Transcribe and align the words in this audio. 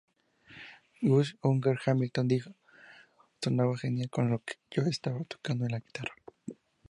Gus 1.09 1.35
Unger-Hamilton 1.43 2.27
dijo 2.27 2.55
"sonaba 3.39 3.77
genial 3.77 4.09
con 4.09 4.31
lo 4.31 4.39
que 4.43 4.55
Joe 4.75 4.89
estaba 4.89 5.23
tocando 5.25 5.65
en 5.65 5.73
la 5.73 5.79
guitarra". 5.79 6.15